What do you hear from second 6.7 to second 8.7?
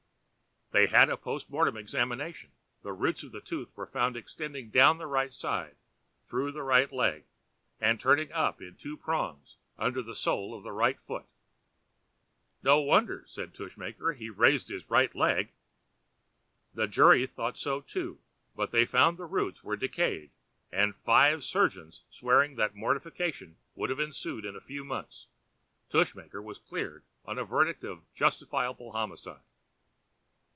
leg, and turning up